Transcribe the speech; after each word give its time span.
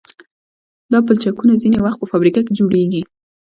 دا 0.91 0.99
پلچکونه 1.05 1.53
ځینې 1.61 1.77
وخت 1.81 1.99
په 1.99 2.09
فابریکه 2.11 2.41
کې 2.45 2.57
جوړیږي 2.59 3.01